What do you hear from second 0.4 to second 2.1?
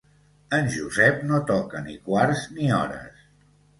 En Josep no toca ni